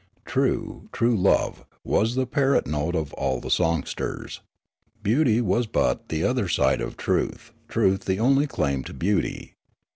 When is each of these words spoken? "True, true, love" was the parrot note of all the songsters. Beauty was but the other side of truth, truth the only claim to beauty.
"True, 0.25 0.89
true, 0.91 1.15
love" 1.15 1.63
was 1.83 2.15
the 2.15 2.25
parrot 2.25 2.65
note 2.65 2.95
of 2.95 3.13
all 3.13 3.39
the 3.39 3.51
songsters. 3.51 4.41
Beauty 5.03 5.41
was 5.41 5.67
but 5.67 6.09
the 6.09 6.23
other 6.23 6.47
side 6.47 6.81
of 6.81 6.97
truth, 6.97 7.51
truth 7.67 8.05
the 8.05 8.17
only 8.19 8.47
claim 8.47 8.83
to 8.85 8.95
beauty. 8.95 9.53